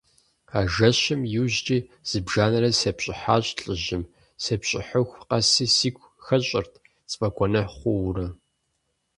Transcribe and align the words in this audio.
А 0.57 0.59
жэщым 0.73 1.21
и 1.37 1.39
ужькӀи 1.43 1.77
зыбжанэрэ 2.09 2.69
сепщӀыхьащ 2.79 3.45
лӀыжьым, 3.63 4.03
сепщӀыхьыху 4.43 5.21
къэси 5.29 5.65
сигу 5.75 6.05
хэщӀырт, 6.25 6.73
сфӀэгуэныхь 7.11 7.73
хъуурэ. 7.77 8.27